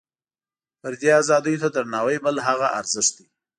فردي 0.81 1.09
ازادیو 1.21 1.61
ته 1.63 1.69
درناوۍ 1.75 2.17
بل 2.25 2.35
هغه 2.47 2.67
ارزښت 2.79 3.11
دی. 3.17 3.25